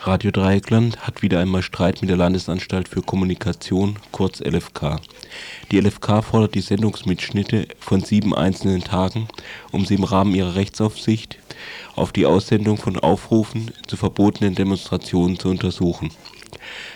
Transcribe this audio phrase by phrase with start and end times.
[0.00, 5.00] Radio Dreieckland hat wieder einmal Streit mit der Landesanstalt für Kommunikation, kurz LFK.
[5.70, 9.26] Die LFK fordert die Sendungsmitschnitte von sieben einzelnen Tagen,
[9.72, 11.38] um sie im Rahmen ihrer Rechtsaufsicht
[11.96, 16.10] auf die Aussendung von Aufrufen zu verbotenen Demonstrationen zu untersuchen.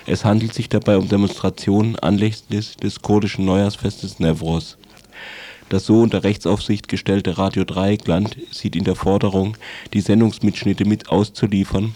[0.06, 4.78] Es handelt sich dabei um Demonstrationen anlässlich des kurdischen Neujahrsfestes Newroz.
[5.72, 9.56] Das so unter Rechtsaufsicht gestellte Radio Dreieckland sieht in der Forderung,
[9.94, 11.94] die Sendungsmitschnitte mit auszuliefern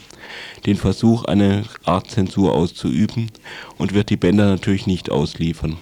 [0.65, 3.31] den Versuch, eine Art Zensur auszuüben
[3.77, 5.77] und wird die Bänder natürlich nicht ausliefern.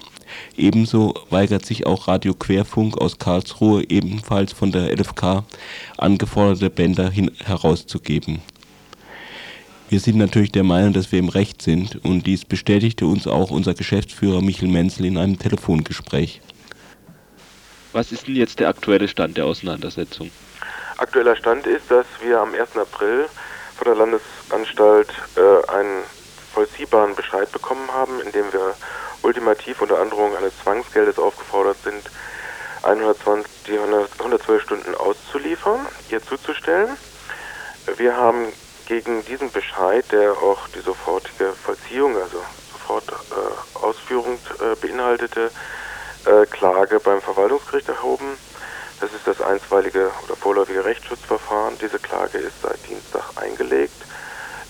[0.57, 5.45] Ebenso weigert sich auch Radio Querfunk aus Karlsruhe, ebenfalls von der LFK,
[5.95, 7.13] angeforderte Bänder
[7.45, 8.39] herauszugeben.
[9.87, 13.51] Wir sind natürlich der Meinung, dass wir im Recht sind und dies bestätigte uns auch
[13.51, 16.41] unser Geschäftsführer Michel Menzel in einem Telefongespräch.
[17.95, 20.29] Was ist denn jetzt der aktuelle Stand der Auseinandersetzung?
[20.97, 22.75] Aktueller Stand ist, dass wir am 1.
[22.75, 23.29] April
[23.77, 26.03] von der Landesanstalt äh, einen
[26.53, 28.75] vollziehbaren Bescheid bekommen haben, in dem wir
[29.21, 32.03] ultimativ unter Androhung eines Zwangsgeldes aufgefordert sind,
[32.83, 36.97] 120, die 100, 112 Stunden auszuliefern, ihr zuzustellen.
[37.95, 38.51] Wir haben
[38.89, 45.49] gegen diesen Bescheid, der auch die sofortige Vollziehung, also sofort äh, Ausführung äh, beinhaltete,
[46.25, 48.37] äh, Klage beim Verwaltungsgericht erhoben.
[48.99, 51.77] Das ist das einstweilige oder vorläufige Rechtsschutzverfahren.
[51.81, 53.95] Diese Klage ist seit Dienstag eingelegt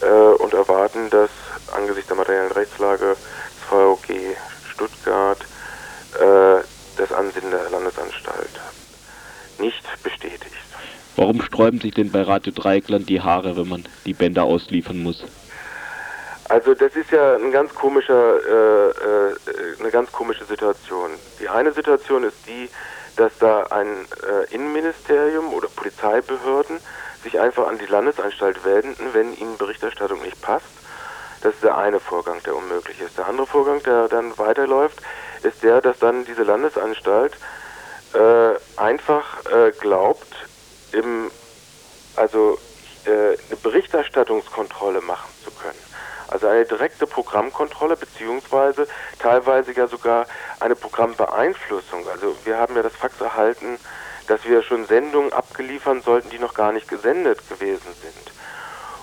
[0.02, 1.30] äh, und erwarten, dass
[1.76, 4.36] angesichts der materiellen Rechtslage des VOG
[4.72, 5.40] Stuttgart
[6.20, 6.64] äh,
[6.98, 8.60] das Ansinnen der Landesanstalt
[9.60, 10.52] nicht bestätigt.
[11.16, 15.24] Warum sträuben sich denn bei Radio Dreieckland die Haare, wenn man die Bänder ausliefern muss?
[16.56, 19.36] Also das ist ja ein ganz komischer, äh, äh,
[19.78, 21.12] eine ganz komische Situation.
[21.42, 22.70] Die eine Situation ist die,
[23.18, 26.80] dass da ein äh, Innenministerium oder Polizeibehörden
[27.24, 30.66] sich einfach an die Landesanstalt wenden, wenn ihnen Berichterstattung nicht passt.
[31.42, 33.18] Das ist der eine Vorgang, der unmöglich ist.
[33.18, 35.02] Der andere Vorgang, der dann weiterläuft,
[35.44, 37.34] ist der, dass dann diese Landesanstalt
[38.14, 40.34] äh, einfach äh, glaubt,
[40.94, 41.30] im,
[42.16, 42.58] also
[43.04, 45.85] äh, eine Berichterstattungskontrolle machen zu können.
[46.36, 50.26] Also eine direkte Programmkontrolle beziehungsweise teilweise ja sogar
[50.60, 52.06] eine Programmbeeinflussung.
[52.10, 53.80] Also wir haben ja das Fax erhalten,
[54.28, 58.34] dass wir schon Sendungen abgeliefern sollten, die noch gar nicht gesendet gewesen sind.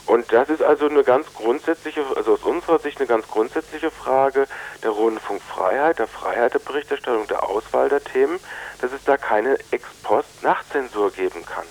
[0.04, 4.46] Und das ist also eine ganz grundsätzliche, also aus unserer Sicht eine ganz grundsätzliche Frage
[4.82, 8.38] der Rundfunkfreiheit, der Freiheit der Berichterstattung, der Auswahl der Themen,
[8.82, 11.64] dass es da keine Ex-Post-Nachzensur geben kann.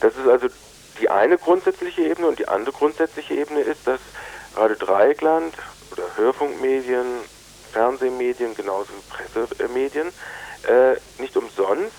[0.00, 0.46] Das ist also
[1.02, 4.00] die eine grundsätzliche Ebene und die andere grundsätzliche Ebene ist, dass
[4.56, 5.54] Radio Dreieckland
[5.92, 7.06] oder Hörfunkmedien,
[7.72, 10.08] Fernsehmedien, genauso wie Pressemedien,
[10.68, 11.92] äh, nicht umsonst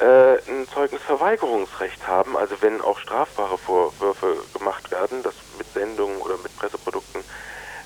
[0.00, 2.36] äh, ein Zeugnisverweigerungsrecht haben.
[2.36, 7.22] Also wenn auch strafbare Vorwürfe gemacht werden, dass mit Sendungen oder mit Presseprodukten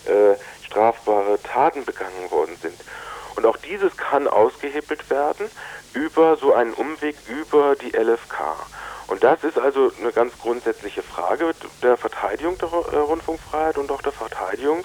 [0.07, 2.79] äh, strafbare Taten begangen worden sind.
[3.37, 5.51] Und auch dieses kann ausgehebelt werden
[5.95, 8.57] über so einen Umweg über die LFK.
[9.09, 11.53] Und das ist also eine ganz grundsätzliche Frage
[11.83, 14.85] der Verteidigung der äh, Rundfunkfreiheit und auch der Verteidigung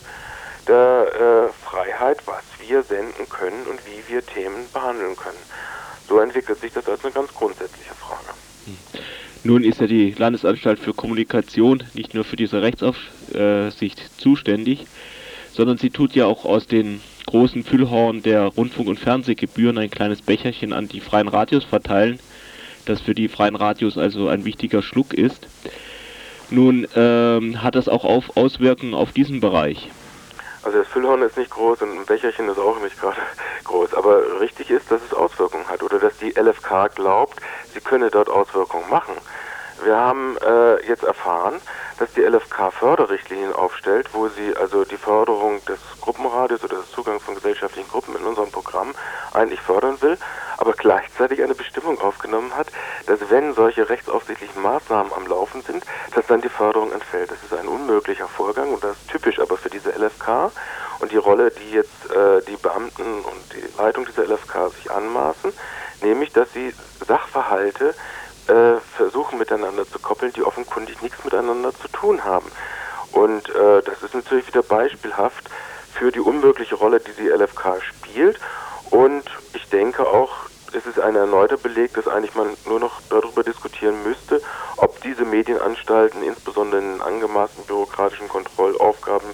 [0.67, 5.37] der äh, Freiheit, was wir senden können und wie wir Themen behandeln können.
[6.07, 8.33] So entwickelt sich das als eine ganz grundsätzliche Frage.
[9.43, 14.87] Nun ist ja die Landesanstalt für Kommunikation nicht nur für diese Rechtsaufsicht zuständig,
[15.53, 20.21] sondern sie tut ja auch aus den großen Füllhorn der Rundfunk- und Fernsehgebühren ein kleines
[20.21, 22.19] Becherchen an die freien Radios verteilen
[22.87, 25.47] das für die freien Radios also ein wichtiger Schluck ist.
[26.49, 29.89] Nun ähm, hat das auch auf Auswirkungen auf diesen Bereich.
[30.63, 33.17] Also das Füllhorn ist nicht groß und ein Becherchen ist auch nicht gerade
[33.63, 33.93] groß.
[33.93, 37.39] Aber richtig ist, dass es Auswirkungen hat oder dass die LFK glaubt,
[37.73, 39.15] sie könne dort Auswirkungen machen.
[39.83, 41.55] Wir haben äh, jetzt erfahren,
[41.99, 47.23] dass die LFK Förderrichtlinien aufstellt, wo sie also die Förderung des Gruppenradios oder des Zugangs
[47.23, 48.93] von gesellschaftlichen Gruppen in unserem Programm
[49.33, 50.17] eigentlich fördern will,
[50.57, 51.99] aber gleichzeitig eine Bestimmung
[52.47, 52.67] aufgenommen hat,
[53.05, 57.31] dass wenn solche rechtsaufsichtlichen Maßnahmen am Laufen sind, dass dann die Förderung entfällt.
[57.31, 60.51] Das ist ein unmöglicher Vorgang und das ist typisch aber für diese LFK
[60.99, 65.53] und die Rolle, die jetzt äh, die Beamten und die Leitung dieser LFK sich anmaßen,
[66.01, 66.73] nämlich dass sie
[67.05, 67.93] Sachverhalte
[68.47, 72.49] äh, versuchen miteinander zu koppeln, die offenkundig nichts miteinander zu tun haben.
[73.11, 75.49] Und äh, das ist natürlich wieder beispielhaft
[75.93, 78.39] für die unmögliche Rolle, die die LFK spielt.
[78.89, 79.23] Und
[79.53, 84.03] ich denke auch, es ist ein erneuter Beleg, dass eigentlich man nur noch darüber diskutieren
[84.03, 84.41] müsste,
[84.77, 89.29] ob diese Medienanstalten, insbesondere in angemaßten bürokratischen Kontrollaufgaben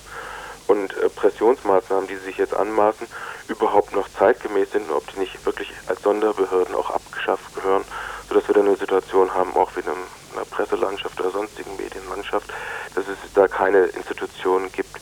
[0.68, 3.07] und äh, Pressionsmaßnahmen, die sie sich jetzt anmaßen,
[3.47, 7.83] überhaupt noch zeitgemäß sind und ob die nicht wirklich als Sonderbehörden auch abgeschafft gehören
[8.33, 12.51] sodass wir dann eine Situation haben, auch wie in einer Presselandschaft oder sonstigen Medienlandschaft,
[12.95, 14.93] dass es da keine Institutionen gibt,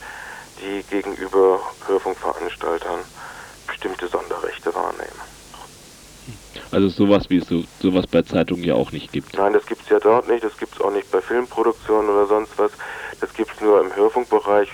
[6.72, 9.36] Also sowas wie so, sowas bei Zeitungen ja auch nicht gibt.
[9.36, 12.26] Nein, das gibt es ja dort nicht, das gibt es auch nicht bei Filmproduktionen oder
[12.26, 12.72] sonst was.
[13.20, 14.68] Das gibt es nur im Hörfunkbereich.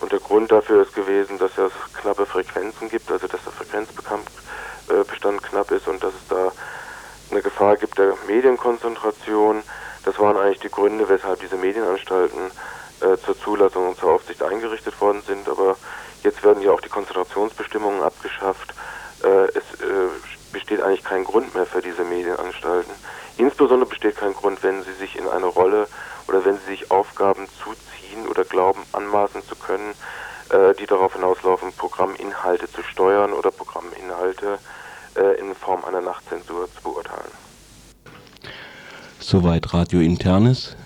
[0.00, 4.26] Und der Grund dafür ist gewesen, dass es knappe Frequenzen gibt, also dass der Frequenzbestand
[4.88, 6.52] äh, knapp ist und dass es da
[7.30, 9.62] eine Gefahr gibt der Medienkonzentration.
[10.04, 12.50] Das waren eigentlich die Gründe, weshalb diese Medienanstalten
[13.00, 15.48] äh, zur Zulassung und zur Aufsicht eingerichtet worden sind.
[15.48, 15.76] Aber
[16.22, 18.74] jetzt werden ja auch die Konzentrationsbestimmungen abgeschafft.
[19.22, 20.08] Äh, es äh,
[20.52, 22.92] besteht eigentlich kein Grund mehr für diese Medienanstalten.
[23.38, 25.88] Insbesondere besteht kein Grund, wenn sie sich in eine Rolle
[26.28, 29.94] oder wenn sie sich Aufgaben zuziehen oder glauben, anmaßen zu können,
[30.50, 34.58] äh, die darauf hinauslaufen, Programminhalte zu steuern oder Programminhalte
[35.16, 37.30] äh, in Form einer Nachtzensur zu beurteilen.
[39.18, 40.76] Soweit Radio Internes.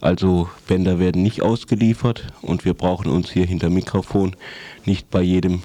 [0.00, 4.34] Also Bänder werden nicht ausgeliefert und wir brauchen uns hier hinter Mikrofon
[4.86, 5.62] nicht bei jedem,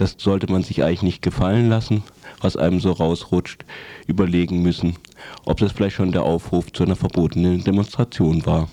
[0.00, 2.02] das sollte man sich eigentlich nicht gefallen lassen,
[2.40, 3.66] was einem so rausrutscht,
[4.06, 4.96] überlegen müssen,
[5.44, 8.70] ob das vielleicht schon der Aufruf zu einer verbotenen Demonstration war.